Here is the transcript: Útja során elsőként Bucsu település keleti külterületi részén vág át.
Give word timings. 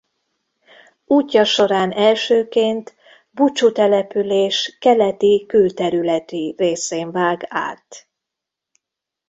Útja 1.05 1.43
során 1.43 1.91
elsőként 1.91 2.95
Bucsu 3.29 3.71
település 3.71 4.77
keleti 4.79 5.45
külterületi 5.47 6.55
részén 6.57 7.11
vág 7.11 7.45
át. 7.47 8.07